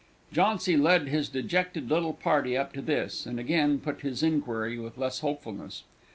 Jauncy 0.33 0.75
led 0.77 1.09
his 1.09 1.29
dejected 1.29 1.91
little 1.91 2.13
party 2.13 2.57
up 2.57 2.73
to 2.73 2.81
this, 2.81 3.27
and 3.27 3.39
again 3.39 3.77
put 3.77 4.01
his 4.01 4.23
inquiry 4.23 4.79
with 4.79 4.97
less 4.97 5.19
hopefulness. 5.19 5.83